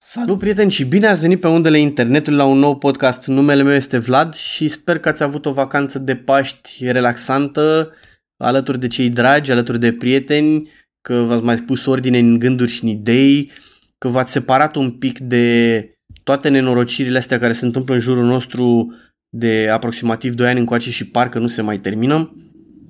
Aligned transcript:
Salut 0.00 0.38
prieteni 0.38 0.70
și 0.70 0.84
bine 0.84 1.06
ați 1.06 1.20
venit 1.20 1.40
pe 1.40 1.48
undele 1.48 1.78
internetului 1.78 2.38
la 2.38 2.44
un 2.44 2.58
nou 2.58 2.76
podcast. 2.76 3.26
Numele 3.26 3.62
meu 3.62 3.74
este 3.74 3.98
Vlad 3.98 4.34
și 4.34 4.68
sper 4.68 4.98
că 4.98 5.08
ați 5.08 5.22
avut 5.22 5.46
o 5.46 5.52
vacanță 5.52 5.98
de 5.98 6.16
Paști 6.16 6.90
relaxantă 6.90 7.92
alături 8.36 8.80
de 8.80 8.86
cei 8.86 9.10
dragi, 9.10 9.50
alături 9.50 9.80
de 9.80 9.92
prieteni, 9.92 10.70
că 11.00 11.14
v-ați 11.14 11.42
mai 11.42 11.56
pus 11.56 11.86
ordine 11.86 12.18
în 12.18 12.38
gânduri 12.38 12.70
și 12.70 12.84
în 12.84 12.88
idei, 12.88 13.52
că 13.98 14.08
v-ați 14.08 14.32
separat 14.32 14.76
un 14.76 14.90
pic 14.90 15.18
de 15.18 15.84
toate 16.22 16.48
nenorocirile 16.48 17.18
astea 17.18 17.38
care 17.38 17.52
se 17.52 17.64
întâmplă 17.64 17.94
în 17.94 18.00
jurul 18.00 18.24
nostru 18.24 18.94
de 19.28 19.68
aproximativ 19.72 20.34
2 20.34 20.48
ani 20.48 20.58
încoace 20.58 20.90
și 20.90 21.06
parcă 21.06 21.38
nu 21.38 21.48
se 21.48 21.62
mai 21.62 21.78
termină. 21.78 22.34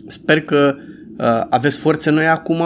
Sper 0.07 0.41
că 0.41 0.77
uh, 1.19 1.47
aveți 1.49 1.79
forțe 1.79 2.11
noi 2.11 2.27
acum 2.27 2.63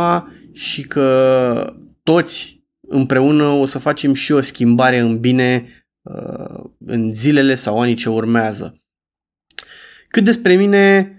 și 0.52 0.82
că 0.82 1.74
toți 2.02 2.61
împreună 2.92 3.44
o 3.44 3.66
să 3.66 3.78
facem 3.78 4.14
și 4.14 4.32
o 4.32 4.40
schimbare 4.40 4.98
în 4.98 5.20
bine 5.20 5.66
uh, 6.02 6.64
în 6.78 7.14
zilele 7.14 7.54
sau 7.54 7.80
anii 7.80 7.94
ce 7.94 8.08
urmează. 8.08 8.78
Cât 10.04 10.24
despre 10.24 10.54
mine, 10.54 11.12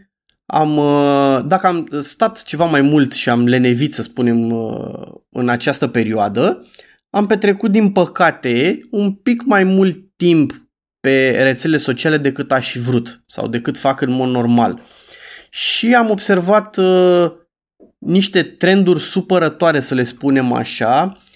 am, 0.45 0.77
uh, 0.77 1.39
dacă 1.45 1.67
am 1.67 1.87
stat 1.99 2.43
ceva 2.43 2.65
mai 2.65 2.81
mult 2.81 3.13
și 3.13 3.29
am 3.29 3.47
lenevit, 3.47 3.93
să 3.93 4.01
spunem, 4.01 4.51
uh, 4.51 5.11
în 5.29 5.49
această 5.49 5.87
perioadă, 5.87 6.67
am 7.09 7.25
petrecut, 7.25 7.71
din 7.71 7.91
păcate, 7.91 8.79
un 8.91 9.11
pic 9.11 9.43
mai 9.45 9.63
mult 9.63 9.97
timp 10.15 10.67
pe 10.99 11.37
rețele 11.41 11.77
sociale 11.77 12.17
decât 12.17 12.51
aș 12.51 12.71
fi 12.71 12.79
vrut 12.79 13.23
sau 13.25 13.47
decât 13.47 13.77
fac 13.77 14.01
în 14.01 14.11
mod 14.11 14.29
normal. 14.29 14.81
Și 15.49 15.95
am 15.95 16.09
observat 16.09 16.77
uh, 16.77 17.31
niște 17.97 18.43
trenduri 18.43 19.01
supărătoare, 19.01 19.79
să 19.79 19.95
le 19.95 20.03
spunem 20.03 20.51
așa, 20.51 21.05
Uh, 21.05 21.31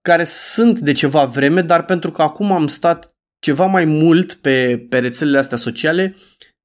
care 0.00 0.24
sunt 0.24 0.78
de 0.78 0.92
ceva 0.92 1.24
vreme, 1.24 1.62
dar 1.62 1.84
pentru 1.84 2.10
că 2.10 2.22
acum 2.22 2.52
am 2.52 2.66
stat 2.66 3.16
ceva 3.38 3.66
mai 3.66 3.84
mult 3.84 4.32
pe, 4.32 4.86
pe 4.88 4.98
rețelele 4.98 5.38
astea 5.38 5.56
sociale, 5.56 6.14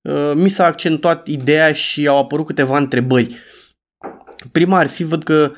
uh, 0.10 0.32
mi 0.36 0.50
s-a 0.50 0.66
accentuat 0.66 1.28
ideea 1.28 1.72
și 1.72 2.08
au 2.08 2.18
apărut 2.18 2.46
câteva 2.46 2.78
întrebări. 2.78 3.38
Prima 4.52 4.78
ar 4.78 4.88
fi, 4.88 5.04
văd 5.04 5.24
că 5.24 5.54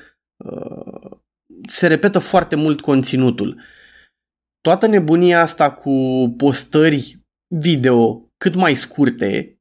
uh, 0.46 1.12
se 1.68 1.88
repetă 1.88 2.20
foarte 2.20 2.56
mult 2.56 2.82
conținutul. 2.82 3.62
Toată 4.62 4.88
nebunia 4.88 5.42
asta 5.42 5.72
cu 5.72 5.92
postări 6.38 7.20
video 7.56 8.30
cât 8.38 8.56
mai 8.56 8.76
scurte, 8.76 9.55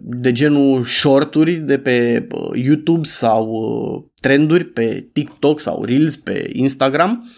de 0.00 0.32
genul 0.32 0.84
shorturi 0.84 1.54
de 1.54 1.78
pe 1.78 2.26
YouTube 2.54 3.06
sau 3.06 4.12
trenduri 4.20 4.64
pe 4.64 5.08
TikTok 5.12 5.60
sau 5.60 5.84
Reels 5.84 6.16
pe 6.16 6.50
Instagram 6.52 7.32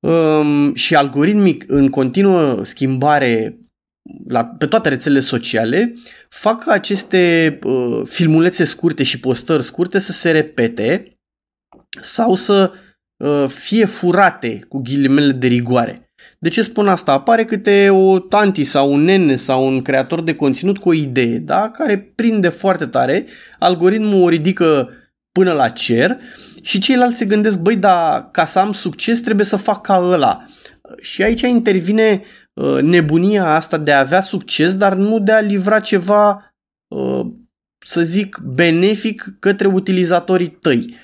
um, 0.00 0.74
și 0.74 0.94
algoritmic 0.94 1.64
în 1.66 1.88
continuă 1.88 2.64
schimbare 2.64 3.56
la, 4.28 4.44
pe 4.44 4.66
toate 4.66 4.88
rețelele 4.88 5.20
sociale 5.20 5.94
fac 6.28 6.68
aceste 6.68 7.58
uh, 7.62 8.02
filmulețe 8.04 8.64
scurte 8.64 9.02
și 9.02 9.20
postări 9.20 9.62
scurte 9.62 9.98
să 9.98 10.12
se 10.12 10.30
repete 10.30 11.02
sau 12.00 12.34
să 12.34 12.72
uh, 13.16 13.44
fie 13.48 13.84
furate 13.84 14.64
cu 14.68 14.78
ghilimele 14.78 15.32
de 15.32 15.46
rigoare. 15.46 16.11
De 16.42 16.48
ce 16.48 16.62
spun 16.62 16.88
asta? 16.88 17.12
Apare 17.12 17.44
câte 17.44 17.90
o 17.90 18.18
tanti 18.18 18.64
sau 18.64 18.92
un 18.92 19.00
nene 19.00 19.36
sau 19.36 19.66
un 19.66 19.82
creator 19.82 20.22
de 20.22 20.34
conținut 20.34 20.78
cu 20.78 20.88
o 20.88 20.92
idee, 20.92 21.38
da? 21.38 21.70
care 21.70 21.98
prinde 21.98 22.48
foarte 22.48 22.86
tare, 22.86 23.26
algoritmul 23.58 24.22
o 24.22 24.28
ridică 24.28 24.90
până 25.32 25.52
la 25.52 25.68
cer 25.68 26.16
și 26.62 26.78
ceilalți 26.78 27.16
se 27.16 27.24
gândesc, 27.24 27.60
băi, 27.60 27.76
dar 27.76 28.28
ca 28.30 28.44
să 28.44 28.58
am 28.58 28.72
succes 28.72 29.20
trebuie 29.20 29.46
să 29.46 29.56
fac 29.56 29.82
ca 29.82 29.98
ăla. 29.98 30.44
Și 31.00 31.22
aici 31.22 31.40
intervine 31.40 32.22
uh, 32.52 32.78
nebunia 32.80 33.54
asta 33.54 33.78
de 33.78 33.92
a 33.92 33.98
avea 33.98 34.20
succes, 34.20 34.74
dar 34.74 34.94
nu 34.94 35.20
de 35.20 35.32
a 35.32 35.40
livra 35.40 35.80
ceva, 35.80 36.54
uh, 36.88 37.26
să 37.86 38.02
zic, 38.02 38.40
benefic 38.44 39.36
către 39.38 39.66
utilizatorii 39.66 40.58
tăi. 40.60 40.96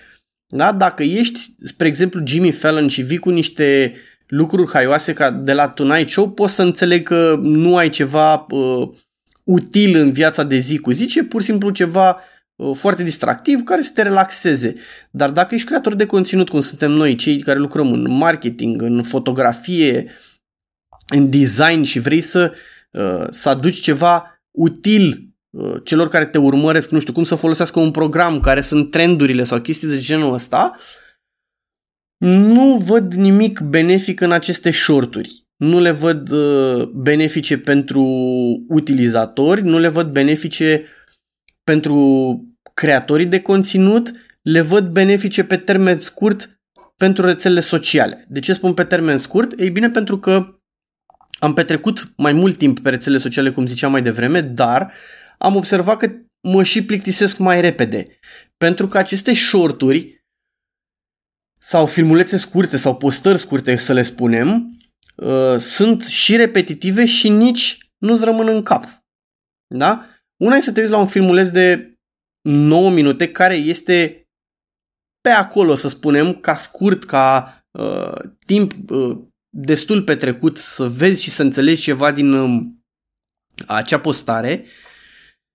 Da? 0.47 0.73
Dacă 0.73 1.03
ești, 1.03 1.41
spre 1.57 1.87
exemplu, 1.87 2.27
Jimmy 2.27 2.51
Fallon 2.51 2.89
și 2.89 3.03
vii 3.03 3.19
cu 3.19 3.31
niște 3.31 3.95
lucruri 4.29 4.71
haioase 4.71 5.13
ca 5.13 5.31
de 5.31 5.53
la 5.53 5.69
Tonight 5.69 6.09
Show, 6.09 6.31
poți 6.31 6.55
să 6.55 6.63
înțeleg 6.63 7.07
că 7.07 7.39
nu 7.41 7.77
ai 7.77 7.89
ceva 7.89 8.47
uh, 8.51 8.89
util 9.45 9.97
în 9.97 10.13
viața 10.13 10.43
de 10.43 10.59
zi 10.59 10.79
cu 10.79 10.91
zi, 10.91 11.07
ci 11.07 11.15
e 11.15 11.25
pur 11.25 11.41
și 11.41 11.47
simplu 11.47 11.71
ceva 11.71 12.21
uh, 12.57 12.77
foarte 12.77 13.03
distractiv 13.03 13.63
care 13.63 13.83
să 13.83 13.91
te 13.95 14.03
relaxeze. 14.03 14.75
Dar 15.11 15.31
dacă 15.31 15.55
ești 15.55 15.67
creator 15.67 15.95
de 15.95 16.07
conținut, 16.07 16.49
cum 16.49 16.61
suntem 16.61 16.91
noi, 16.91 17.15
cei 17.15 17.39
care 17.39 17.59
lucrăm 17.59 17.93
în 17.93 18.11
marketing, 18.11 18.83
în 18.83 19.03
fotografie, 19.03 20.11
în 21.09 21.31
design 21.31 21.83
și 21.83 21.99
vrei 21.99 22.21
să, 22.21 22.53
uh, 22.91 23.27
să 23.31 23.49
aduci 23.49 23.81
ceva 23.81 24.43
util 24.51 25.33
uh, 25.51 25.75
celor 25.85 26.09
care 26.09 26.27
te 26.27 26.39
urmăresc, 26.39 26.91
nu 26.91 27.01
știu, 27.01 27.13
cum 27.13 27.25
să 27.25 27.35
folosească 27.35 27.81
un 27.81 27.91
program, 27.91 28.41
care 28.41 28.61
sunt 28.61 28.91
trendurile 28.91 29.45
sau 29.45 29.61
chestii 29.61 29.89
de 29.89 29.99
genul 29.99 30.35
ăsta, 30.35 30.71
uh, 30.75 30.81
nu 32.19 32.77
văd 32.77 33.15
nimic 33.15 33.61
benefic 33.61 34.21
în 34.21 34.33
aceste 34.33 34.71
shorturi. 34.71 35.47
Nu 35.57 35.81
le 35.81 35.91
văd 35.91 36.31
uh, 36.31 36.87
benefice 36.87 37.59
pentru 37.59 38.03
utilizatori, 38.69 39.63
nu 39.63 39.79
le 39.79 39.89
văd 39.89 40.13
benefice 40.13 40.85
pentru 41.65 41.99
creatorii 42.75 43.27
de 43.27 43.41
conținut, 43.41 44.13
le 44.43 44.61
văd 44.61 44.89
benefice 44.89 45.45
pe 45.45 45.57
termen 45.57 45.99
scurt 45.99 46.61
pentru 46.97 47.25
rețelele 47.25 47.61
sociale. 47.61 48.27
De 48.29 48.41
ce 48.41 48.53
spun 48.53 48.75
pe 48.75 48.85
termen 48.85 49.17
scurt? 49.17 49.61
Ei 49.61 49.71
bine, 49.71 49.91
pentru 49.91 50.19
că 50.19 50.59
am 51.39 51.55
petrecut 51.55 52.13
mai 52.17 52.33
mult 52.33 52.57
timp 52.57 52.81
pe 52.81 52.91
rețelele 52.91 53.21
sociale, 53.21 53.51
cum 53.51 53.67
ziceam 53.67 53.91
mai 53.91 54.03
devreme, 54.03 54.41
dar 54.41 54.93
am 55.39 55.57
observat 55.57 55.97
că 55.97 56.11
mă 56.41 56.63
și 56.63 56.85
plictisesc 56.85 57.39
mai 57.39 57.61
repede. 57.61 58.07
Pentru 58.57 58.87
că 58.87 58.99
aceste 58.99 59.35
shorturi 59.35 60.18
sau 61.59 61.87
filmulețe 61.87 62.37
scurte 62.37 62.77
sau 62.77 62.97
postări 62.97 63.39
scurte, 63.39 63.77
să 63.77 63.93
le 63.93 64.03
spunem, 64.03 64.79
uh, 65.17 65.57
sunt 65.59 66.03
și 66.03 66.37
repetitive 66.37 67.07
și 67.07 67.29
nici 67.29 67.79
nu-ți 67.99 68.25
rămân 68.25 68.49
în 68.49 68.63
cap. 68.63 68.85
Da? 69.75 70.07
Una 70.37 70.57
e 70.57 70.61
să 70.61 70.73
te 70.73 70.81
uiți 70.81 70.93
la 70.93 70.99
un 70.99 71.07
filmuleț 71.07 71.49
de 71.49 71.93
9 72.43 72.91
minute 72.91 73.31
care 73.31 73.55
este 73.55 74.23
pe 75.21 75.31
acolo, 75.31 75.75
să 75.75 75.89
spunem, 75.89 76.35
ca 76.35 76.57
scurt, 76.57 77.05
ca 77.05 77.59
uh, 77.71 78.31
timp 78.47 78.91
uh, 78.91 79.19
destul 79.49 80.03
petrecut 80.03 80.59
să 80.59 80.85
vezi 80.85 81.23
și 81.23 81.31
să 81.31 81.43
înțelegi 81.43 81.83
ceva 81.83 82.13
din 82.13 82.33
uh, 82.33 82.61
acea 83.67 84.01
postare, 84.01 84.65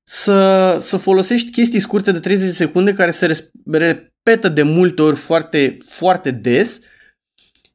să, 0.08 0.78
să 0.80 0.98
folosești 0.98 1.52
chestii 1.52 1.80
scurte 1.80 2.12
de 2.12 2.20
30 2.20 2.46
de 2.48 2.54
secunde 2.54 2.94
care 2.94 3.12
se 3.12 3.52
repetă 4.24 4.50
de 4.50 4.64
multe 4.64 5.02
ori 5.02 5.16
foarte, 5.16 5.78
foarte 5.90 6.32
des 6.32 6.80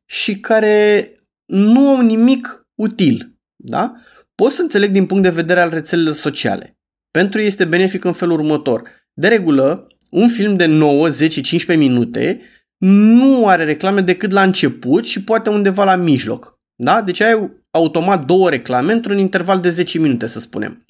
și 0.05 0.41
care 0.41 1.15
nu 1.47 1.89
au 1.89 2.01
nimic 2.01 2.67
util. 2.75 3.37
Da? 3.57 3.95
Pot 4.35 4.53
să 4.53 4.63
înțeleg 4.63 4.91
din 4.91 5.07
punct 5.07 5.23
de 5.23 5.29
vedere 5.29 5.61
al 5.61 5.71
rețelelor 5.71 6.15
sociale. 6.15 6.79
Pentru 7.11 7.41
ei 7.41 7.47
este 7.47 7.65
benefic 7.65 8.05
în 8.05 8.13
felul 8.13 8.39
următor. 8.39 8.83
De 9.13 9.29
regulă, 9.29 9.87
un 10.11 10.29
film 10.29 10.57
de 10.57 10.67
9, 10.67 11.09
10, 11.09 11.41
15 11.41 11.87
minute 11.87 12.41
nu 12.79 13.47
are 13.47 13.65
reclame 13.65 14.01
decât 14.01 14.31
la 14.31 14.43
început 14.43 15.07
și 15.07 15.25
poate 15.25 15.51
undeva 15.51 15.85
la 15.85 15.97
mijloc. 15.97 16.59
Da? 16.75 17.03
Deci 17.03 17.21
ai 17.21 17.63
automat 17.71 18.25
două 18.25 18.51
reclame 18.51 18.93
într-un 18.93 19.19
interval 19.19 19.61
de 19.61 19.69
10 19.69 19.99
minute, 19.99 20.27
să 20.27 20.39
spunem. 20.39 20.85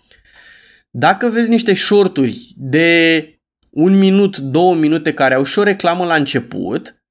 Dacă 0.90 1.28
vezi 1.28 1.48
niște 1.48 1.74
shorturi 1.74 2.52
de 2.56 3.37
un 3.78 3.98
minut, 3.98 4.38
două 4.38 4.74
minute 4.74 5.14
care 5.14 5.34
au 5.34 5.44
și 5.44 5.58
o 5.58 5.62
reclamă 5.62 6.04
la 6.04 6.14
început, 6.14 7.02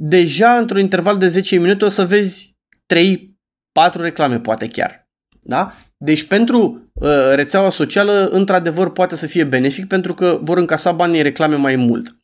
deja 0.00 0.58
într-un 0.58 0.78
interval 0.78 1.18
de 1.18 1.28
10 1.28 1.58
minute 1.58 1.84
o 1.84 1.88
să 1.88 2.04
vezi 2.04 2.56
3, 2.86 3.38
4 3.72 4.02
reclame 4.02 4.40
poate 4.40 4.68
chiar. 4.68 5.08
Da? 5.42 5.74
Deci 6.04 6.24
pentru 6.24 6.90
uh, 6.92 7.32
rețeaua 7.34 7.70
socială, 7.70 8.28
într-adevăr, 8.28 8.92
poate 8.92 9.16
să 9.16 9.26
fie 9.26 9.44
benefic 9.44 9.86
pentru 9.86 10.14
că 10.14 10.38
vor 10.42 10.58
încasa 10.58 10.92
banii 10.92 11.22
reclame 11.22 11.56
mai 11.56 11.76
mult. 11.76 12.16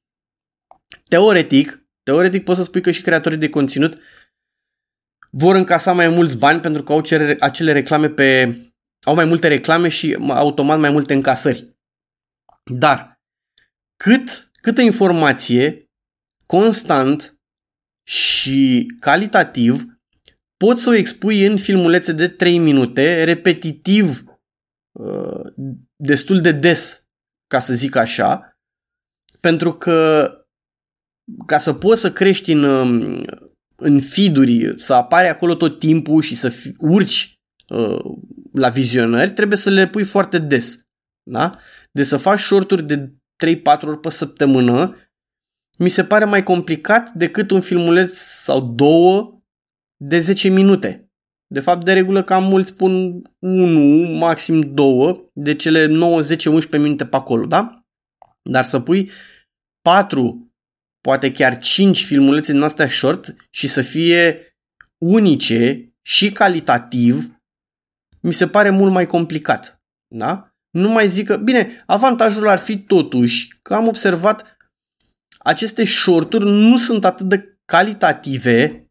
Teoretic, 1.08 1.86
teoretic 2.02 2.44
poți 2.44 2.58
să 2.58 2.64
spui 2.64 2.80
că 2.80 2.90
și 2.90 3.02
creatorii 3.02 3.38
de 3.38 3.48
conținut 3.48 4.00
vor 5.30 5.54
încasa 5.54 5.92
mai 5.92 6.08
mulți 6.08 6.36
bani 6.36 6.60
pentru 6.60 6.82
că 6.82 6.92
au 6.92 7.02
acele 7.38 7.72
reclame 7.72 8.08
pe 8.08 8.56
au 9.04 9.14
mai 9.14 9.24
multe 9.24 9.48
reclame 9.48 9.88
și 9.88 10.16
automat 10.28 10.78
mai 10.78 10.90
multe 10.90 11.14
încasări. 11.14 11.76
Dar 12.64 13.11
cât, 14.02 14.50
câtă 14.52 14.80
informație 14.80 15.90
constant 16.46 17.40
și 18.08 18.86
calitativ 19.00 19.84
poți 20.56 20.82
să 20.82 20.88
o 20.88 20.94
expui 20.94 21.44
în 21.44 21.56
filmulețe 21.56 22.12
de 22.12 22.28
3 22.28 22.58
minute, 22.58 23.24
repetitiv, 23.24 24.24
uh, 24.92 25.40
destul 25.96 26.40
de 26.40 26.52
des, 26.52 27.06
ca 27.46 27.58
să 27.58 27.72
zic 27.72 27.94
așa, 27.94 28.56
pentru 29.40 29.74
că 29.74 30.30
ca 31.46 31.58
să 31.58 31.74
poți 31.74 32.00
să 32.00 32.12
crești 32.12 32.52
în, 32.52 32.64
um, 32.64 33.24
în 33.76 34.00
feed 34.00 34.78
să 34.78 34.94
apare 34.94 35.28
acolo 35.28 35.54
tot 35.54 35.78
timpul 35.78 36.22
și 36.22 36.34
să 36.34 36.48
fi, 36.48 36.74
urci 36.78 37.40
uh, 37.68 38.04
la 38.52 38.68
vizionări, 38.68 39.32
trebuie 39.32 39.58
să 39.58 39.70
le 39.70 39.88
pui 39.88 40.04
foarte 40.04 40.38
des. 40.38 40.80
Da? 41.30 41.58
De 41.90 42.02
să 42.02 42.16
faci 42.16 42.40
shorturi 42.40 42.86
de 42.86 43.12
3-4 43.46 43.80
ori 43.82 44.00
pe 44.00 44.10
săptămână, 44.10 44.96
mi 45.78 45.88
se 45.88 46.04
pare 46.04 46.24
mai 46.24 46.42
complicat 46.42 47.10
decât 47.10 47.50
un 47.50 47.60
filmuleț 47.60 48.16
sau 48.18 48.60
două 48.60 49.42
de 49.96 50.18
10 50.18 50.48
minute. 50.48 51.12
De 51.46 51.60
fapt, 51.60 51.84
de 51.84 51.92
regulă, 51.92 52.22
cam 52.22 52.44
mulți 52.44 52.70
spun 52.70 53.22
1, 53.38 54.18
maxim 54.18 54.60
2, 54.60 55.30
de 55.32 55.54
cele 55.54 55.86
9, 55.86 56.20
10, 56.20 56.48
11 56.48 56.88
minute 56.88 57.06
pe 57.06 57.16
acolo, 57.16 57.46
da? 57.46 57.86
Dar 58.42 58.64
să 58.64 58.80
pui 58.80 59.10
4, 59.82 60.52
poate 61.00 61.32
chiar 61.32 61.58
5 61.58 62.04
filmulețe 62.04 62.52
din 62.52 62.62
astea 62.62 62.88
short 62.88 63.34
și 63.50 63.66
să 63.66 63.82
fie 63.82 64.46
unice 64.98 65.92
și 66.02 66.32
calitativ, 66.32 67.40
mi 68.20 68.32
se 68.32 68.48
pare 68.48 68.70
mult 68.70 68.92
mai 68.92 69.06
complicat, 69.06 69.82
da? 70.08 70.51
Nu 70.72 70.90
mai 70.90 71.08
zic 71.08 71.26
că, 71.26 71.36
bine, 71.36 71.82
avantajul 71.86 72.48
ar 72.48 72.58
fi 72.58 72.78
totuși 72.78 73.58
că 73.62 73.74
am 73.74 73.86
observat 73.86 74.56
aceste 75.38 75.84
shorturi 75.84 76.44
nu 76.44 76.78
sunt 76.78 77.04
atât 77.04 77.28
de 77.28 77.58
calitative 77.64 78.90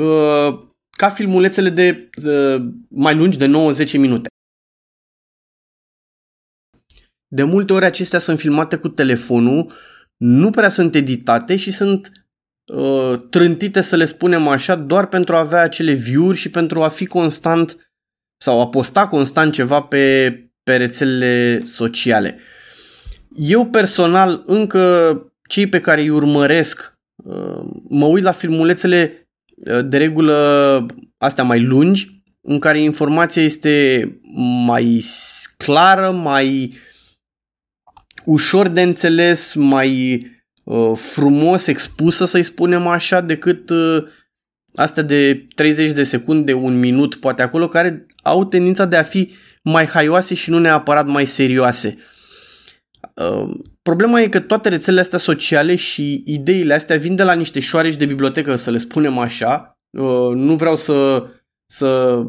uh, 0.00 0.58
ca 0.90 1.10
filmulețele 1.10 1.70
de 1.70 2.10
uh, 2.24 2.68
mai 2.88 3.14
lungi 3.14 3.38
de 3.38 3.46
9-10 3.46 3.92
minute. 3.92 4.28
De 7.28 7.42
multe 7.42 7.72
ori 7.72 7.84
acestea 7.84 8.18
sunt 8.18 8.38
filmate 8.38 8.76
cu 8.76 8.88
telefonul, 8.88 9.72
nu 10.16 10.50
prea 10.50 10.68
sunt 10.68 10.94
editate 10.94 11.56
și 11.56 11.70
sunt 11.70 12.12
uh, 12.72 13.20
trântite, 13.30 13.80
să 13.80 13.96
le 13.96 14.04
spunem 14.04 14.48
așa, 14.48 14.74
doar 14.74 15.06
pentru 15.06 15.36
a 15.36 15.38
avea 15.38 15.60
acele 15.60 15.92
view-uri 15.92 16.36
și 16.36 16.50
pentru 16.50 16.82
a 16.82 16.88
fi 16.88 17.06
constant 17.06 17.92
sau 18.36 18.60
a 18.60 18.68
posta 18.68 19.08
constant 19.08 19.52
ceva 19.52 19.82
pe, 19.82 20.45
pe 20.66 20.76
rețelele 20.76 21.64
sociale. 21.64 22.38
Eu 23.36 23.66
personal, 23.66 24.42
încă 24.46 24.82
cei 25.48 25.66
pe 25.66 25.80
care 25.80 26.00
îi 26.00 26.08
urmăresc, 26.08 26.92
uh, 27.16 27.64
mă 27.88 28.06
uit 28.06 28.22
la 28.22 28.32
filmulețele 28.32 29.26
Uh, 29.56 29.84
de 29.84 29.96
regulă 29.96 30.86
astea 31.18 31.44
mai 31.44 31.62
lungi, 31.62 32.22
în 32.40 32.58
care 32.58 32.80
informația 32.80 33.42
este 33.42 34.08
mai 34.66 35.04
clară, 35.56 36.10
mai 36.10 36.72
ușor 38.24 38.68
de 38.68 38.82
înțeles, 38.82 39.54
mai 39.54 40.20
uh, 40.64 40.92
frumos 40.96 41.66
expusă, 41.66 42.24
să-i 42.24 42.42
spunem 42.42 42.86
așa, 42.86 43.20
decât 43.20 43.70
uh, 43.70 44.04
astea 44.74 45.02
de 45.02 45.46
30 45.54 45.92
de 45.92 46.02
secunde, 46.02 46.52
un 46.52 46.78
minut, 46.78 47.14
poate 47.14 47.42
acolo, 47.42 47.68
care 47.68 48.06
au 48.22 48.44
tendința 48.44 48.84
de 48.84 48.96
a 48.96 49.02
fi 49.02 49.34
mai 49.70 49.86
haioase 49.86 50.34
și 50.34 50.50
nu 50.50 50.58
neapărat 50.58 51.06
mai 51.06 51.26
serioase. 51.26 51.98
Uh, 53.14 53.50
Problema 53.86 54.20
e 54.20 54.28
că 54.28 54.40
toate 54.40 54.68
rețelele 54.68 55.00
astea 55.00 55.18
sociale 55.18 55.74
și 55.74 56.22
ideile 56.24 56.74
astea 56.74 56.96
vin 56.96 57.14
de 57.14 57.22
la 57.22 57.32
niște 57.32 57.60
șoareci 57.60 57.96
de 57.96 58.06
bibliotecă, 58.06 58.56
să 58.56 58.70
le 58.70 58.78
spunem 58.78 59.18
așa. 59.18 59.78
Uh, 59.98 60.34
nu 60.34 60.56
vreau 60.56 60.76
să, 60.76 61.26
să, 61.66 62.22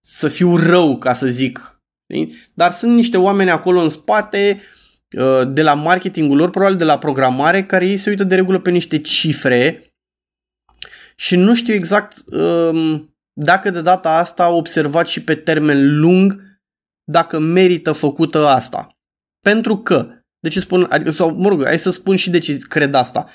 să 0.00 0.28
fiu 0.28 0.56
rău, 0.56 0.98
ca 0.98 1.14
să 1.14 1.26
zic. 1.26 1.80
Dar 2.54 2.70
sunt 2.70 2.94
niște 2.94 3.16
oameni 3.16 3.50
acolo 3.50 3.80
în 3.80 3.88
spate, 3.88 4.60
uh, 5.18 5.48
de 5.48 5.62
la 5.62 5.74
marketingul 5.74 6.36
lor, 6.36 6.50
probabil 6.50 6.76
de 6.76 6.84
la 6.84 6.98
programare, 6.98 7.64
care 7.64 7.86
ei 7.86 7.96
se 7.96 8.10
uită 8.10 8.24
de 8.24 8.34
regulă 8.34 8.60
pe 8.60 8.70
niște 8.70 8.98
cifre 8.98 9.94
și 11.16 11.36
nu 11.36 11.54
știu 11.54 11.74
exact 11.74 12.16
um, 12.26 13.15
dacă 13.38 13.70
de 13.70 13.80
data 13.80 14.18
asta 14.18 14.44
au 14.44 14.56
observat 14.56 15.06
și 15.06 15.24
pe 15.24 15.34
termen 15.34 15.98
lung 15.98 16.42
dacă 17.04 17.38
merită 17.38 17.92
făcută 17.92 18.46
asta. 18.46 18.98
Pentru 19.40 19.76
că 19.76 20.08
de 20.38 20.48
ce 20.48 20.60
spun, 20.60 20.86
adică, 20.90 21.10
sau 21.10 21.34
mă 21.34 21.48
rog, 21.48 21.64
hai 21.64 21.78
să 21.78 21.90
spun 21.90 22.16
și 22.16 22.30
de 22.30 22.38
ce 22.38 22.58
cred 22.68 22.94
asta. 22.94 23.26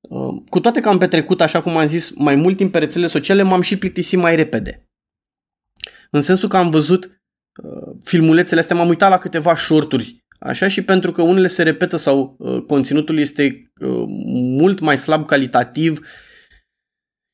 Uh, 0.00 0.42
cu 0.48 0.60
toate 0.60 0.80
că 0.80 0.88
am 0.88 0.98
petrecut, 0.98 1.40
așa 1.40 1.62
cum 1.62 1.76
am 1.76 1.86
zis, 1.86 2.10
mai 2.14 2.34
mult 2.34 2.56
timp 2.56 2.72
pe 2.72 2.78
rețelele 2.78 3.10
sociale, 3.10 3.42
m-am 3.42 3.60
și 3.60 3.78
plictisit 3.78 4.18
mai 4.18 4.36
repede. 4.36 4.86
În 6.10 6.20
sensul 6.20 6.48
că 6.48 6.56
am 6.56 6.70
văzut 6.70 7.22
uh, 7.62 7.96
filmulețele 8.02 8.60
astea, 8.60 8.76
m-am 8.76 8.88
uitat 8.88 9.10
la 9.10 9.18
câteva 9.18 9.56
shorturi, 9.56 10.24
așa, 10.38 10.68
și 10.68 10.82
pentru 10.82 11.12
că 11.12 11.22
unele 11.22 11.46
se 11.46 11.62
repetă 11.62 11.96
sau 11.96 12.36
uh, 12.38 12.62
conținutul 12.66 13.18
este 13.18 13.72
mult 14.58 14.80
mai 14.80 14.98
slab 14.98 15.26
calitativ 15.26 16.06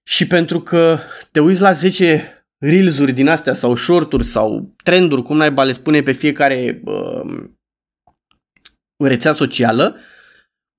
și 0.08 0.26
pentru 0.26 0.60
că 0.60 0.98
te 1.30 1.40
uiți 1.40 1.60
la 1.60 1.72
10 1.72 2.32
reels-uri 2.58 3.12
din 3.12 3.28
astea 3.28 3.54
sau 3.54 3.76
shorturi 3.76 4.24
sau 4.24 4.74
trenduri, 4.82 5.22
cum 5.22 5.36
naiba 5.36 5.64
le 5.64 5.72
spune 5.72 6.02
pe 6.02 6.12
fiecare 6.12 6.82
uh, 6.84 7.50
rețea 9.04 9.32
socială, 9.32 9.96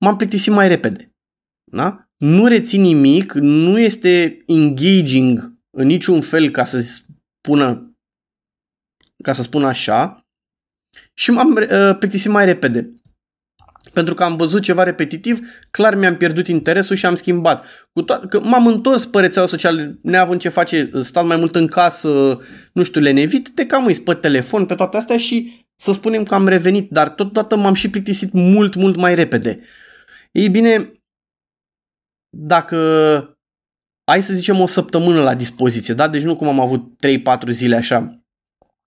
m-am 0.04 0.16
plictisit 0.16 0.52
mai 0.52 0.68
repede. 0.68 1.12
Da? 1.72 2.08
Nu 2.16 2.46
rețin 2.46 2.82
nimic, 2.82 3.32
nu 3.32 3.78
este 3.78 4.42
engaging 4.46 5.58
în 5.76 5.86
niciun 5.86 6.20
fel 6.20 6.50
ca 6.50 6.64
să 6.64 6.78
spună 6.78 7.94
ca 9.22 9.32
să 9.32 9.42
spun 9.42 9.64
așa 9.64 10.26
și 11.14 11.30
m-am 11.30 11.52
uh, 11.52 11.96
plictisit 11.98 12.30
mai 12.30 12.44
repede. 12.44 12.88
Pentru 13.92 14.14
că 14.14 14.22
am 14.22 14.36
văzut 14.36 14.62
ceva 14.62 14.82
repetitiv, 14.82 15.40
clar 15.70 15.94
mi-am 15.94 16.16
pierdut 16.16 16.46
interesul 16.46 16.96
și 16.96 17.06
am 17.06 17.14
schimbat. 17.14 17.66
Cu 17.92 18.02
to- 18.02 18.28
că 18.28 18.40
m-am 18.40 18.66
întors 18.66 19.06
pe 19.06 19.20
rețeaua 19.20 19.48
socială, 19.48 19.98
neavând 20.02 20.40
ce 20.40 20.48
face, 20.48 20.90
stat 21.00 21.26
mai 21.26 21.36
mult 21.36 21.54
în 21.54 21.66
casă, 21.66 22.40
nu 22.72 22.82
știu, 22.82 23.00
lenevit, 23.00 23.48
de 23.48 23.66
cam 23.66 23.86
îi 23.86 24.00
pe 24.00 24.14
telefon, 24.14 24.66
pe 24.66 24.74
toate 24.74 24.96
astea 24.96 25.16
și 25.16 25.66
să 25.74 25.92
spunem 25.92 26.22
că 26.22 26.34
am 26.34 26.48
revenit, 26.48 26.90
dar 26.90 27.08
totodată 27.08 27.56
m-am 27.56 27.74
și 27.74 27.90
plictisit 27.90 28.32
mult, 28.32 28.74
mult 28.74 28.96
mai 28.96 29.14
repede. 29.14 29.60
Ei 30.32 30.48
bine, 30.48 30.92
dacă 32.36 32.76
ai 34.04 34.22
să 34.22 34.32
zicem 34.32 34.60
o 34.60 34.66
săptămână 34.66 35.22
la 35.22 35.34
dispoziție, 35.34 35.94
da? 35.94 36.08
Deci 36.08 36.22
nu 36.22 36.36
cum 36.36 36.48
am 36.48 36.60
avut 36.60 37.06
3-4 37.46 37.50
zile 37.50 37.76
așa, 37.76 38.20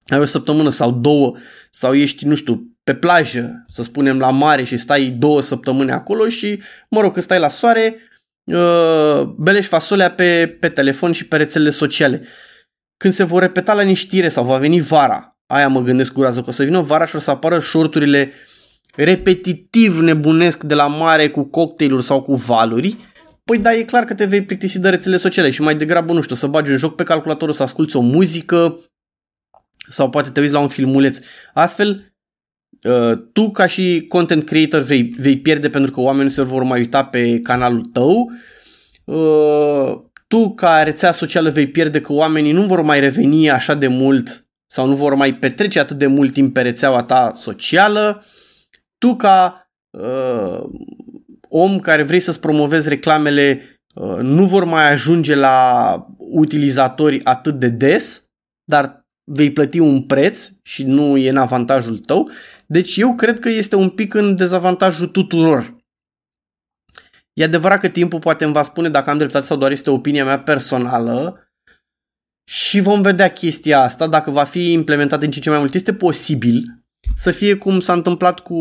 ai 0.08 0.20
o 0.20 0.26
săptămână 0.26 0.70
sau 0.70 0.92
două, 0.92 1.36
sau 1.70 1.94
ești, 1.94 2.26
nu 2.26 2.36
știu, 2.36 2.73
pe 2.84 2.96
plajă, 2.96 3.64
să 3.68 3.82
spunem 3.82 4.20
la 4.20 4.30
mare 4.30 4.64
și 4.64 4.78
stai 4.78 5.06
două 5.06 5.42
săptămâni 5.42 5.92
acolo 5.92 6.30
și, 6.30 6.62
mă 6.90 7.02
rog, 7.02 7.12
când 7.12 7.24
stai 7.24 7.40
la 7.40 7.50
soare, 7.50 7.96
uh, 8.44 9.22
belești 9.38 9.70
fasolea 9.70 10.12
pe, 10.12 10.58
pe 10.60 10.70
telefon 10.70 11.12
și 11.12 11.28
pe 11.28 11.38
rețelele 11.38 11.70
sociale. 11.70 12.24
Când 12.98 13.14
se 13.14 13.24
vor 13.24 13.42
repeta 13.42 13.74
la 13.74 13.82
niștire 13.82 14.30
sau 14.30 14.44
va 14.44 14.58
veni 14.58 14.80
vara, 14.80 15.38
aia 15.46 15.68
mă 15.68 15.82
gândesc 15.82 16.14
groază, 16.14 16.42
că 16.42 16.50
o 16.50 16.52
să 16.52 16.64
vină 16.64 16.82
vara 16.82 17.06
și 17.06 17.16
o 17.16 17.20
să 17.20 17.32
apară 17.32 17.60
shorturile 17.60 18.32
repetitiv 18.96 20.00
nebunesc 20.00 20.64
de 20.64 20.74
la 20.74 20.88
mare 20.88 21.30
cu 21.30 21.44
cocktailuri 21.44 22.04
sau 22.04 22.22
cu 22.22 22.36
valuri, 22.36 22.96
păi 23.44 23.58
da, 23.58 23.74
e 23.74 23.84
clar 23.84 24.04
că 24.04 24.14
te 24.14 24.26
vei 24.26 24.44
plictisi 24.44 24.80
de 24.80 24.90
rețele 24.90 25.16
sociale 25.16 25.50
și 25.50 25.62
mai 25.62 25.76
degrabă, 25.76 26.14
nu 26.14 26.22
știu, 26.22 26.36
să 26.36 26.48
bagi 26.48 26.72
un 26.72 26.78
joc 26.78 26.96
pe 26.96 27.04
calculator, 27.04 27.52
să 27.52 27.64
asculti 27.64 27.96
o 27.96 28.02
muzică 28.02 28.80
sau 29.88 30.10
poate 30.10 30.30
te 30.30 30.40
uiți 30.40 30.54
la 30.54 30.60
un 30.60 30.68
filmuleț. 30.68 31.20
Astfel, 31.54 32.13
uh, 32.84 33.18
tu 33.34 33.52
ca 33.52 33.66
și 33.66 34.06
content 34.08 34.46
creator 34.46 34.82
vei, 34.82 35.14
vei 35.18 35.40
pierde 35.40 35.70
pentru 35.70 35.92
că 35.92 36.02
oamenii 36.02 36.32
se 36.32 36.42
vor 36.42 36.64
mai 36.64 36.80
uita 36.80 37.04
pe 37.06 37.40
canalul 37.40 37.90
tău, 37.94 38.32
uh, 39.06 40.02
tu 40.28 40.54
ca 40.54 40.84
rețea 40.84 41.12
socială 41.12 41.50
vei 41.50 41.68
pierde 41.68 42.02
că 42.02 42.14
oamenii 42.14 42.52
nu 42.52 42.62
vor 42.62 42.82
mai 42.82 43.00
reveni 43.00 43.50
așa 43.50 43.74
de 43.74 43.88
mult 43.88 44.48
sau 44.74 44.88
nu 44.88 44.96
vor 44.96 45.16
mai 45.16 45.34
petrece 45.34 45.80
atât 45.80 45.98
de 45.98 46.08
mult 46.08 46.34
timp 46.34 46.54
pe 46.54 46.62
rețeaua 46.62 47.04
ta 47.04 47.32
socială, 47.34 48.24
tu 48.98 49.16
ca 49.16 49.70
uh, 49.90 50.64
om 51.50 51.80
care 51.80 52.04
vrei 52.04 52.20
să-ți 52.20 52.40
promovezi 52.40 52.90
reclamele 52.90 53.62
uh, 53.96 54.18
nu 54.22 54.46
vor 54.46 54.64
mai 54.64 54.92
ajunge 54.92 55.36
la 55.36 55.96
utilizatori 56.18 57.24
atât 57.24 57.60
de 57.60 57.70
des, 57.70 58.24
dar 58.64 59.06
vei 59.24 59.52
plăti 59.52 59.80
un 59.80 60.02
preț 60.02 60.50
și 60.64 60.84
nu 60.84 61.18
e 61.18 61.30
în 61.30 61.38
avantajul 61.38 61.98
tău. 61.98 62.30
Deci 62.68 62.98
eu 62.98 63.16
cred 63.16 63.40
că 63.40 63.50
este 63.50 63.76
un 63.76 63.90
pic 63.90 64.14
în 64.14 64.36
dezavantajul 64.36 65.08
tuturor. 65.08 65.76
E 67.34 67.44
adevărat 67.44 67.80
că 67.80 67.88
timpul 67.88 68.20
poate 68.20 68.44
îmi 68.44 68.54
va 68.54 68.64
spune 68.64 68.90
dacă 68.90 69.10
am 69.10 69.18
dreptate 69.18 69.46
sau 69.46 69.58
doar 69.58 69.72
este 69.72 69.90
opinia 69.90 70.26
mea 70.26 70.40
personală, 70.40 71.48
și 72.44 72.80
vom 72.80 73.02
vedea 73.02 73.32
chestia 73.32 73.82
asta, 73.82 74.08
dacă 74.08 74.32
va 74.32 74.44
fi 74.44 74.72
implementată 74.72 75.26
în 75.26 75.32
ce 75.32 75.50
mai 75.50 75.60
mult. 75.60 75.74
Este 75.74 75.94
posibil 75.94 76.64
să 77.16 77.32
fie 77.32 77.56
cum 77.56 77.80
s-a 77.80 77.94
întâmplat 77.94 78.40
cu 78.40 78.58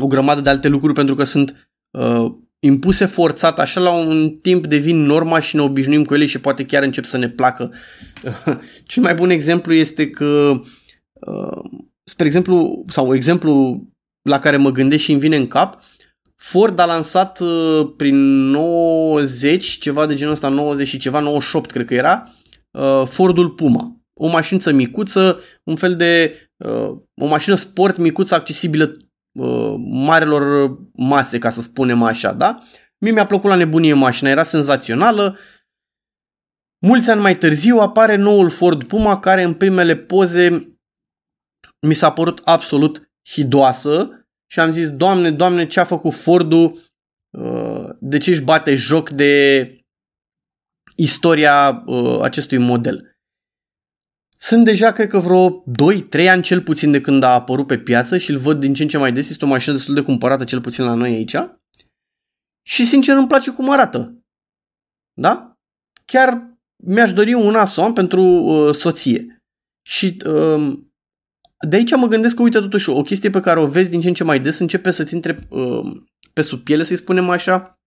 o 0.00 0.06
grămadă 0.06 0.40
de 0.40 0.50
alte 0.50 0.68
lucruri, 0.68 0.94
pentru 0.94 1.14
că 1.14 1.24
sunt 1.24 1.70
uh, 1.90 2.32
impuse 2.58 3.04
forțat, 3.04 3.58
așa 3.58 3.80
la 3.80 3.90
un 3.90 4.30
timp 4.30 4.66
devin 4.66 4.96
norma 4.96 5.40
și 5.40 5.56
ne 5.56 5.62
obișnuim 5.62 6.04
cu 6.04 6.14
ele 6.14 6.26
și 6.26 6.40
poate 6.40 6.66
chiar 6.66 6.82
încep 6.82 7.04
să 7.04 7.16
ne 7.16 7.28
placă. 7.28 7.72
Cel 8.86 9.02
mai 9.02 9.14
bun 9.14 9.30
exemplu 9.30 9.72
este 9.72 10.10
că, 10.10 10.60
uh, 11.12 11.62
spre 12.08 12.26
exemplu, 12.26 12.84
sau 12.88 13.14
exemplu 13.14 13.82
la 14.22 14.38
care 14.38 14.56
mă 14.56 14.70
gândesc 14.70 15.02
și 15.02 15.10
îmi 15.10 15.20
vine 15.20 15.36
în 15.36 15.46
cap, 15.46 15.82
Ford 16.36 16.78
a 16.78 16.84
lansat 16.84 17.40
uh, 17.40 17.92
prin 17.96 18.16
90, 18.50 19.66
ceva 19.66 20.06
de 20.06 20.14
genul 20.14 20.32
ăsta, 20.32 20.48
90 20.48 20.88
și 20.88 20.98
ceva, 20.98 21.20
98 21.20 21.70
cred 21.70 21.86
că 21.86 21.94
era, 21.94 22.22
uh, 22.70 23.02
Fordul 23.06 23.50
Puma. 23.50 23.96
O 24.20 24.28
mașință 24.28 24.72
micuță, 24.72 25.40
un 25.64 25.76
fel 25.76 25.96
de 25.96 26.34
uh, 26.56 26.96
o 27.20 27.26
mașină 27.26 27.54
sport 27.54 27.96
micuță 27.96 28.34
accesibilă 28.34 28.96
uh, 29.32 29.74
marelor 29.78 30.76
mase, 30.92 31.38
ca 31.38 31.50
să 31.50 31.60
spunem 31.60 32.02
așa, 32.02 32.32
da? 32.32 32.58
Mie 32.98 33.12
mi-a 33.12 33.26
plăcut 33.26 33.50
la 33.50 33.56
nebunie 33.56 33.92
mașina, 33.92 34.30
era 34.30 34.42
senzațională. 34.42 35.36
Mulți 36.86 37.10
ani 37.10 37.20
mai 37.20 37.36
târziu 37.36 37.78
apare 37.78 38.16
noul 38.16 38.50
Ford 38.50 38.84
Puma 38.84 39.18
care 39.18 39.42
în 39.42 39.54
primele 39.54 39.96
poze 39.96 40.77
mi 41.80 41.94
s-a 41.94 42.12
părut 42.12 42.40
absolut 42.44 43.10
hidoasă 43.28 44.10
și 44.50 44.60
am 44.60 44.70
zis, 44.70 44.90
Doamne, 44.90 45.30
Doamne, 45.30 45.66
ce 45.66 45.80
a 45.80 45.84
făcut 45.84 46.14
Fordul? 46.14 46.78
Uh, 47.30 47.88
de 48.00 48.18
ce 48.18 48.30
își 48.30 48.42
bate 48.42 48.74
joc 48.74 49.10
de 49.10 49.74
istoria 50.96 51.82
uh, 51.86 52.18
acestui 52.22 52.58
model? 52.58 53.16
Sunt 54.40 54.64
deja, 54.64 54.92
cred 54.92 55.08
că 55.08 55.18
vreo 55.18 55.64
2-3 56.20 56.28
ani 56.28 56.42
cel 56.42 56.62
puțin 56.62 56.90
de 56.90 57.00
când 57.00 57.22
a 57.22 57.34
apărut 57.34 57.66
pe 57.66 57.78
piață 57.78 58.18
și 58.18 58.30
îl 58.30 58.36
văd 58.36 58.60
din 58.60 58.74
ce 58.74 58.82
în 58.82 58.88
ce 58.88 58.98
mai 58.98 59.12
des. 59.12 59.30
Este 59.30 59.44
o 59.44 59.48
mașină 59.48 59.74
destul 59.74 59.94
de 59.94 60.02
cumpărată, 60.02 60.44
cel 60.44 60.60
puțin 60.60 60.84
la 60.84 60.94
noi 60.94 61.14
aici. 61.14 61.36
Și 62.62 62.84
sincer 62.84 63.16
îmi 63.16 63.26
place 63.26 63.50
cum 63.50 63.70
arată. 63.70 64.24
Da? 65.12 65.56
Chiar 66.04 66.58
mi-aș 66.76 67.12
dori 67.12 67.34
una 67.34 67.64
să 67.64 67.80
o 67.80 67.84
am 67.84 67.92
pentru 67.92 68.22
uh, 68.22 68.74
soție. 68.74 69.42
Și 69.82 70.16
uh, 70.26 70.78
de 71.66 71.76
aici 71.76 71.96
mă 71.96 72.06
gândesc 72.06 72.36
că, 72.36 72.42
uite, 72.42 72.58
totuși, 72.58 72.88
o 72.88 73.02
chestie 73.02 73.30
pe 73.30 73.40
care 73.40 73.60
o 73.60 73.66
vezi 73.66 73.90
din 73.90 74.00
ce 74.00 74.08
în 74.08 74.14
ce 74.14 74.24
mai 74.24 74.40
des 74.40 74.58
începe 74.58 74.90
să-ți 74.90 75.14
intre 75.14 75.38
uh, 75.48 75.96
pe 76.32 76.42
sub 76.42 76.62
piele, 76.62 76.84
să-i 76.84 76.96
spunem 76.96 77.30
așa, 77.30 77.78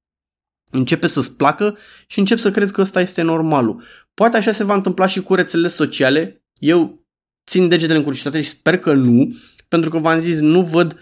începe 0.71 1.07
să-ți 1.07 1.35
placă 1.35 1.77
și 2.07 2.19
încep 2.19 2.37
să 2.37 2.51
crezi 2.51 2.73
că 2.73 2.81
ăsta 2.81 3.01
este 3.01 3.21
normalul. 3.21 3.83
Poate 4.13 4.37
așa 4.37 4.51
se 4.51 4.63
va 4.63 4.73
întâmpla 4.73 5.07
și 5.07 5.21
cu 5.21 5.35
rețelele 5.35 5.67
sociale. 5.67 6.45
Eu 6.53 7.05
țin 7.49 7.69
degetele 7.69 7.97
în 7.97 8.03
curcitate 8.03 8.41
și 8.41 8.49
sper 8.49 8.77
că 8.77 8.93
nu, 8.93 9.35
pentru 9.67 9.89
că 9.89 9.97
v-am 9.97 10.19
zis, 10.19 10.39
nu 10.39 10.61
văd 10.61 10.97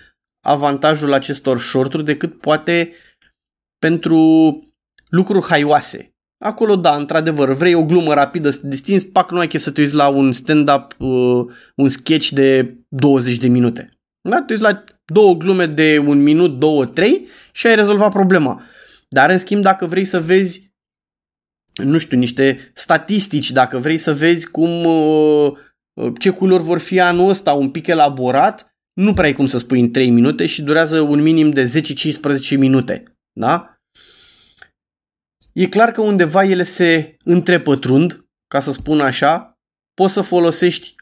avantajul 0.46 1.14
acestor 1.14 1.60
shorturi 1.60 2.04
decât 2.04 2.40
poate 2.40 2.94
pentru 3.80 4.20
lucruri 5.10 5.46
haioase. 5.46 6.14
Acolo, 6.40 6.76
da, 6.76 6.96
într-adevăr, 6.96 7.54
vrei 7.54 7.74
o 7.74 7.86
glumă 7.86 8.14
rapidă 8.14 8.50
să 8.50 8.60
te 8.60 8.68
distinzi, 8.68 9.08
pac, 9.08 9.32
nu 9.32 9.40
ai 9.40 9.48
chef 9.48 9.62
să 9.62 9.72
te 9.72 9.82
uiți 9.82 9.94
la 9.94 10.08
un 10.08 10.32
stand-up, 10.32 10.96
uh, 10.98 11.46
un 11.76 11.90
sketch 11.90 12.30
de 12.30 12.78
20 12.88 13.38
de 13.38 13.48
minute. 13.48 13.90
Da? 14.30 14.42
Te 14.42 14.46
uiți 14.50 14.62
la 14.62 14.84
două 15.06 15.36
glume 15.36 15.66
de 15.66 16.04
un 16.06 16.24
minut, 16.24 16.60
două, 16.60 16.86
trei 16.86 17.28
și 17.52 17.68
ai 17.68 17.76
rezolvat 17.76 18.12
problema. 18.12 18.62
Dar, 19.10 19.30
în 19.30 19.38
schimb, 19.38 19.62
dacă 19.62 19.86
vrei 19.86 20.06
să 20.06 20.22
vezi, 20.22 20.74
nu 21.84 21.98
știu, 21.98 22.18
niște 22.18 22.72
statistici, 22.74 23.52
dacă 23.52 23.78
vrei 23.78 23.98
să 23.98 24.14
vezi 24.14 24.50
cum, 24.52 24.86
uh, 24.86 25.52
uh 25.94 26.14
ce 26.20 26.30
culori 26.30 26.64
vor 26.64 26.80
fi 26.80 27.00
anul 27.00 27.30
ăsta, 27.30 27.54
un 27.54 27.70
pic 27.70 27.88
elaborat, 27.88 28.70
nu 28.94 29.14
prea 29.14 29.26
ai 29.26 29.34
cum 29.34 29.48
să 29.48 29.58
spui 29.58 29.80
în 29.80 29.92
3 29.92 30.10
minute 30.10 30.46
și 30.46 30.62
durează 30.62 31.02
un 31.02 31.22
minim 31.22 31.50
de 31.50 31.64
10-15 32.54 32.58
minute. 32.58 33.04
Da? 33.32 33.79
E 35.60 35.68
clar 35.68 35.92
că 35.92 36.02
undeva 36.02 36.44
ele 36.44 36.64
se 36.64 37.18
întrepătrund, 37.24 38.26
ca 38.48 38.60
să 38.60 38.72
spun 38.72 39.00
așa, 39.00 39.60
poți 39.94 40.14
să 40.14 40.22
folosești 40.22 40.96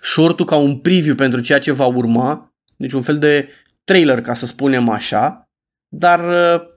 shortul 0.00 0.44
ca 0.44 0.56
un 0.56 0.78
preview 0.78 1.14
pentru 1.14 1.40
ceea 1.40 1.58
ce 1.58 1.72
va 1.72 1.86
urma, 1.86 2.54
deci 2.76 2.92
un 2.92 3.02
fel 3.02 3.18
de 3.18 3.48
trailer, 3.84 4.20
ca 4.20 4.34
să 4.34 4.46
spunem 4.46 4.88
așa, 4.88 5.48
dar 5.88 6.28
uh, 6.28 6.68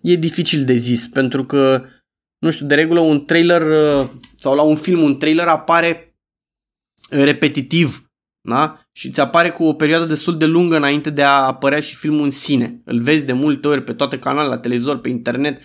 e 0.00 0.14
dificil 0.14 0.64
de 0.64 0.72
zis, 0.72 1.08
pentru 1.08 1.42
că, 1.42 1.86
nu 2.38 2.50
știu, 2.50 2.66
de 2.66 2.74
regulă 2.74 3.00
un 3.00 3.24
trailer 3.24 3.62
uh, 3.62 4.10
sau 4.36 4.54
la 4.54 4.62
un 4.62 4.76
film 4.76 5.02
un 5.02 5.18
trailer 5.18 5.48
apare 5.48 6.16
repetitiv 7.10 8.05
da? 8.54 8.80
și 8.92 9.10
ți 9.10 9.20
apare 9.20 9.50
cu 9.50 9.64
o 9.64 9.72
perioadă 9.72 10.06
destul 10.06 10.36
de 10.36 10.44
lungă 10.44 10.76
înainte 10.76 11.10
de 11.10 11.22
a 11.22 11.46
apărea 11.46 11.80
și 11.80 11.94
filmul 11.94 12.24
în 12.24 12.30
sine. 12.30 12.78
Îl 12.84 13.00
vezi 13.00 13.26
de 13.26 13.32
multe 13.32 13.68
ori 13.68 13.82
pe 13.82 13.92
toate 13.92 14.18
canalele, 14.18 14.48
la 14.48 14.58
televizor, 14.58 14.98
pe 14.98 15.08
internet, 15.08 15.58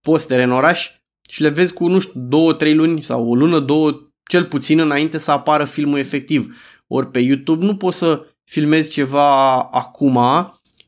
postere 0.00 0.42
în 0.42 0.52
oraș 0.52 0.90
și 1.28 1.42
le 1.42 1.48
vezi 1.48 1.72
cu, 1.72 1.88
nu 1.88 2.00
știu, 2.00 2.20
două, 2.20 2.52
trei 2.52 2.74
luni 2.74 3.02
sau 3.02 3.28
o 3.28 3.34
lună, 3.34 3.58
două, 3.58 4.10
cel 4.28 4.44
puțin 4.44 4.78
înainte 4.78 5.18
să 5.18 5.30
apară 5.30 5.64
filmul 5.64 5.98
efectiv. 5.98 6.56
Ori 6.86 7.10
pe 7.10 7.18
YouTube 7.18 7.64
nu 7.64 7.76
poți 7.76 7.98
să 7.98 8.26
filmezi 8.44 8.90
ceva 8.90 9.60
acum 9.62 10.18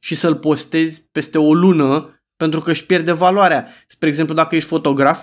și 0.00 0.14
să-l 0.14 0.36
postezi 0.36 1.08
peste 1.12 1.38
o 1.38 1.54
lună 1.54 2.20
pentru 2.36 2.60
că 2.60 2.70
își 2.70 2.86
pierde 2.86 3.12
valoarea. 3.12 3.68
Spre 3.86 4.08
exemplu, 4.08 4.34
dacă 4.34 4.56
ești 4.56 4.68
fotograf, 4.68 5.22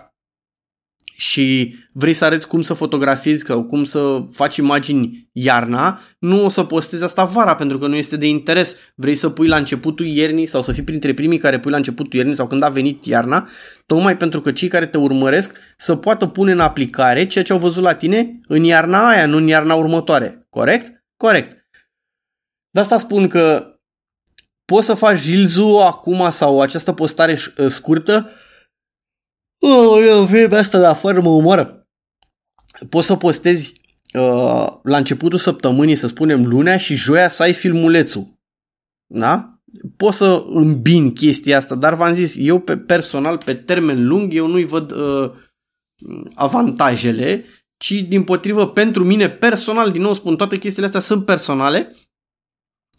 și 1.16 1.76
vrei 1.94 2.14
să 2.14 2.26
arăți 2.26 2.48
cum 2.48 2.62
să 2.62 2.74
fotografiezi 2.74 3.46
sau 3.46 3.64
cum 3.64 3.84
să 3.84 4.26
faci 4.32 4.56
imagini 4.56 5.30
iarna, 5.32 6.02
nu 6.20 6.46
o 6.46 6.50
să 6.50 6.64
postezi 6.64 7.04
asta 7.04 7.24
vara 7.24 7.56
pentru 7.56 7.78
că 7.78 7.88
nu 7.88 7.96
este 7.96 8.18
de 8.18 8.28
interes. 8.28 8.76
Vrei 8.96 9.16
să 9.16 9.30
pui 9.30 9.48
la 9.48 9.58
începutul 9.58 10.06
iernii 10.06 10.46
sau 10.46 10.62
să 10.62 10.72
fii 10.72 10.84
printre 10.84 11.14
primii 11.14 11.38
care 11.38 11.60
pui 11.60 11.72
la 11.72 11.78
începutul 11.78 12.20
iernii 12.20 12.36
sau 12.36 12.48
când 12.48 12.64
a 12.64 12.70
venit 12.70 13.06
iarna, 13.06 13.50
tocmai 13.86 14.18
pentru 14.18 14.42
că 14.42 14.52
cei 14.52 14.68
care 14.68 14.86
te 14.86 14.98
urmăresc 14.98 15.58
să 15.78 15.96
poată 15.96 16.28
pune 16.28 16.52
în 16.52 16.60
aplicare 16.60 17.28
ceea 17.28 17.44
ce 17.44 17.54
au 17.54 17.60
văzut 17.60 17.84
la 17.84 17.94
tine 17.94 18.32
în 18.48 18.64
iarna 18.64 19.10
aia, 19.10 19.26
nu 19.26 19.38
în 19.38 19.48
iarna 19.48 19.74
următoare. 19.74 20.46
Corect? 20.50 21.04
Corect. 21.18 21.68
De 22.70 22.80
asta 22.80 22.98
spun 22.98 23.28
că 23.28 23.68
poți 24.66 24.86
să 24.86 24.94
faci 24.94 25.20
jilzu 25.20 25.68
acum 25.68 26.30
sau 26.30 26.62
această 26.62 26.92
postare 26.92 27.38
scurtă 27.68 28.30
Oh, 29.66 30.04
eu 30.08 30.26
vremea 30.26 30.60
asta 30.60 30.80
de 30.80 30.86
afară 30.86 31.22
mă 31.22 31.30
omoară. 31.30 31.88
Poți 32.90 33.08
să 33.08 33.16
postezi 33.16 33.74
uh, 34.14 34.68
la 34.84 34.98
începutul 34.98 35.38
săptămânii, 35.38 35.96
să 35.96 36.08
spunem 36.08 36.46
lunea 36.46 36.78
și 36.78 36.96
joia 36.96 37.30
să 37.30 37.44
ai 37.44 37.54
filmulețul. 37.54 38.40
Da? 39.08 39.60
Poți 39.98 40.18
să 40.18 40.44
îmbin 40.48 41.14
chestia 41.14 41.58
asta, 41.58 41.76
dar 41.76 41.94
v-am 41.94 42.14
zis, 42.14 42.36
eu 42.38 42.60
pe 42.60 42.78
personal, 42.78 43.38
pe 43.38 43.54
termen 43.54 44.08
lung, 44.08 44.34
eu 44.34 44.48
nu-i 44.48 44.64
văd 44.64 44.92
uh, 44.92 45.32
avantajele, 46.34 47.46
ci 47.78 47.92
din 47.92 48.24
potrivă 48.24 48.70
pentru 48.70 49.06
mine 49.06 49.30
personal, 49.30 49.92
din 49.92 50.02
nou 50.02 50.14
spun, 50.14 50.36
toate 50.36 50.58
chestiile 50.58 50.86
astea 50.86 51.00
sunt 51.00 51.26
personale, 51.26 51.96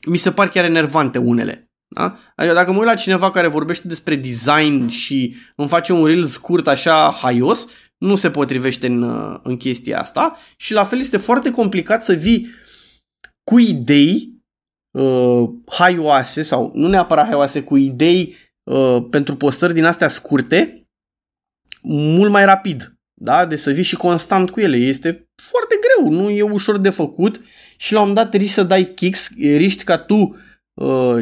mi 0.07 0.17
se 0.17 0.33
par 0.33 0.49
chiar 0.49 0.65
enervante 0.65 1.19
unele. 1.19 1.74
Da? 1.95 2.19
Adică 2.37 2.55
dacă 2.55 2.73
mă 2.73 2.79
uit 2.79 2.87
la 2.87 2.95
cineva 2.95 3.31
care 3.31 3.47
vorbește 3.47 3.89
despre 3.89 4.17
design 4.17 4.89
și 4.89 5.35
îmi 5.57 5.69
face 5.69 5.93
un 5.93 6.05
reel 6.05 6.25
scurt 6.25 6.67
așa 6.67 7.11
haios, 7.21 7.69
nu 7.99 8.15
se 8.15 8.31
potrivește 8.31 8.87
în, 8.87 9.03
în 9.43 9.57
chestia 9.57 10.01
asta 10.01 10.37
și 10.57 10.73
la 10.73 10.85
fel 10.85 10.99
este 10.99 11.17
foarte 11.17 11.51
complicat 11.51 12.05
să 12.05 12.13
vii 12.13 12.51
cu 13.51 13.59
idei 13.59 14.33
uh, 14.99 15.49
haioase 15.67 16.43
sau 16.43 16.71
nu 16.75 16.89
neapărat 16.89 17.27
haioase, 17.27 17.63
cu 17.63 17.77
idei 17.77 18.37
uh, 18.71 19.07
pentru 19.11 19.37
postări 19.37 19.75
din 19.75 19.85
astea 19.85 20.09
scurte 20.09 20.89
mult 21.89 22.31
mai 22.31 22.45
rapid. 22.45 22.95
Da? 23.21 23.47
De 23.47 23.57
să 23.57 23.71
vii 23.71 23.83
și 23.83 23.97
constant 23.97 24.51
cu 24.51 24.61
ele. 24.61 24.77
Este 24.77 25.29
foarte 25.43 25.75
greu, 25.81 26.13
nu 26.13 26.31
e 26.31 26.43
ușor 26.43 26.79
de 26.79 26.91
făcut 26.91 27.41
și 27.77 27.93
la 27.93 28.01
un 28.01 28.09
moment 28.09 28.27
dat 28.27 28.41
riști 28.41 28.55
să 28.55 28.63
dai 28.63 28.85
kicks, 28.95 29.31
riști 29.37 29.85
ca 29.85 29.99
tu 29.99 30.15
Uh, 30.15 30.41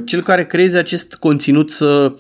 cel 0.05 0.23
care 0.23 0.47
creezi 0.47 0.77
acest 0.77 1.15
conținut 1.15 1.71
să 1.71 2.15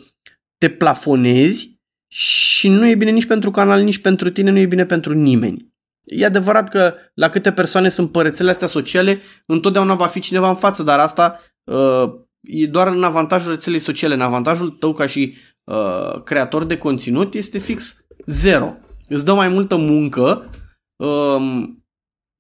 te 0.59 0.69
plafonezi 0.69 1.81
și 2.13 2.69
nu 2.69 2.87
e 2.87 2.95
bine 2.95 3.11
nici 3.11 3.27
pentru 3.27 3.51
canal, 3.51 3.83
nici 3.83 3.99
pentru 3.99 4.31
tine, 4.31 4.51
nu 4.51 4.59
e 4.59 4.67
bine 4.67 4.87
pentru 4.87 5.15
nimeni. 5.15 5.73
E 6.05 6.25
adevărat 6.25 6.69
că 6.69 6.95
la 7.15 7.29
câte 7.29 7.53
persoane 7.53 7.89
sunt 7.89 8.13
părățele 8.13 8.51
astea 8.51 8.67
sociale, 8.67 9.21
întotdeauna 9.47 9.95
va 9.95 10.07
fi 10.07 10.21
cineva 10.21 10.49
în 10.49 10.55
față, 10.55 10.83
dar 10.83 10.99
asta 10.99 11.41
uh, 11.65 12.13
e 12.41 12.67
doar 12.67 12.87
în 12.87 13.03
avantajul 13.03 13.51
rețelei 13.51 13.79
sociale. 13.79 14.15
În 14.15 14.21
avantajul 14.21 14.71
tău 14.71 14.93
ca 14.93 15.07
și 15.07 15.35
uh, 15.65 16.23
creator 16.25 16.65
de 16.65 16.79
conținut 16.79 17.35
este 17.35 17.59
fix 17.59 18.05
zero. 18.27 18.75
Îți 19.07 19.25
dă 19.25 19.35
mai 19.35 19.49
multă 19.49 19.77
muncă, 19.77 20.51
uh, 20.97 21.63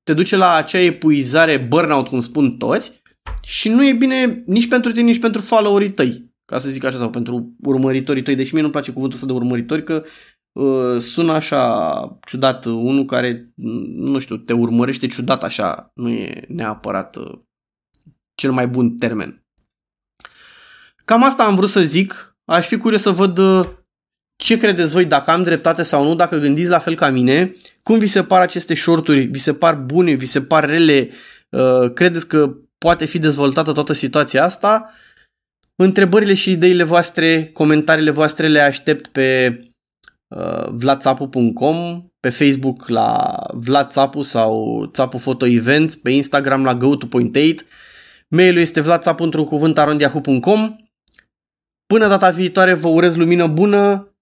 te 0.02 0.14
duce 0.14 0.36
la 0.36 0.54
acea 0.54 0.78
epuizare, 0.78 1.56
burnout, 1.56 2.08
cum 2.08 2.20
spun 2.20 2.56
toți, 2.56 3.01
și 3.42 3.68
nu 3.68 3.86
e 3.86 3.92
bine 3.92 4.42
nici 4.46 4.68
pentru 4.68 4.92
tine, 4.92 5.04
nici 5.04 5.20
pentru 5.20 5.40
followerii 5.40 5.92
tăi, 5.92 6.30
ca 6.44 6.58
să 6.58 6.70
zic 6.70 6.84
așa, 6.84 6.98
sau 6.98 7.10
pentru 7.10 7.54
urmăritorii 7.62 8.22
tăi, 8.22 8.34
deși 8.34 8.52
mie 8.52 8.60
nu-mi 8.60 8.72
place 8.72 8.92
cuvântul 8.92 9.16
ăsta 9.16 9.32
de 9.32 9.38
urmăritori, 9.38 9.84
că 9.84 10.04
uh, 10.52 11.00
sună 11.00 11.32
așa 11.32 12.18
ciudat, 12.26 12.64
unul 12.64 13.04
care, 13.04 13.52
nu 13.94 14.18
știu, 14.18 14.36
te 14.36 14.52
urmărește 14.52 15.06
ciudat 15.06 15.44
așa, 15.44 15.90
nu 15.94 16.08
e 16.08 16.44
neapărat 16.48 17.16
uh, 17.16 17.38
cel 18.34 18.52
mai 18.52 18.68
bun 18.68 18.96
termen. 18.96 19.44
Cam 21.04 21.22
asta 21.22 21.44
am 21.44 21.54
vrut 21.54 21.68
să 21.68 21.80
zic, 21.80 22.36
aș 22.44 22.66
fi 22.66 22.76
curios 22.76 23.02
să 23.02 23.10
văd 23.10 23.38
uh, 23.38 23.68
ce 24.36 24.58
credeți 24.58 24.92
voi, 24.92 25.04
dacă 25.04 25.30
am 25.30 25.42
dreptate 25.42 25.82
sau 25.82 26.04
nu, 26.04 26.14
dacă 26.14 26.38
gândiți 26.38 26.68
la 26.68 26.78
fel 26.78 26.94
ca 26.94 27.10
mine, 27.10 27.54
cum 27.82 27.98
vi 27.98 28.06
se 28.06 28.24
par 28.24 28.40
aceste 28.40 28.74
shorturi, 28.74 29.20
vi 29.20 29.38
se 29.38 29.54
par 29.54 29.74
bune, 29.74 30.12
vi 30.12 30.26
se 30.26 30.42
par 30.42 30.64
rele, 30.64 31.10
uh, 31.50 31.92
credeți 31.92 32.26
că 32.26 32.56
poate 32.82 33.04
fi 33.04 33.18
dezvoltată 33.18 33.72
toată 33.72 33.92
situația 33.92 34.44
asta. 34.44 34.92
Întrebările 35.74 36.34
și 36.34 36.50
ideile 36.50 36.82
voastre, 36.82 37.46
comentariile 37.46 38.10
voastre 38.10 38.48
le 38.48 38.60
aștept 38.60 39.06
pe 39.06 39.58
uh, 40.36 40.68
vladsapu.com, 40.68 42.08
pe 42.20 42.28
Facebook 42.28 42.88
la 42.88 43.36
Vlad 43.52 43.90
Țapu 43.90 44.22
sau 44.22 44.84
Țapu 44.92 45.16
Photo 45.16 45.46
Events, 45.46 45.96
pe 45.96 46.10
Instagram 46.10 46.64
la 46.64 46.78
go2.8, 46.78 47.66
mailul 48.28 48.60
este 48.60 48.80
vladsapu 48.80 49.22
într-un 49.22 49.44
cuvânt 49.44 49.78
arondiahu.com. 49.78 50.76
Până 51.86 52.08
data 52.08 52.30
viitoare 52.30 52.74
vă 52.74 52.88
urez 52.88 53.16
lumină 53.16 53.46
bună, 53.46 54.14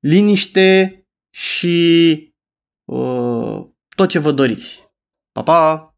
liniște 0.00 0.98
și 1.36 2.16
uh, 2.84 3.64
tot 3.96 4.08
ce 4.08 4.18
vă 4.18 4.32
doriți. 4.32 4.82
Pa, 5.32 5.42
pa! 5.42 5.93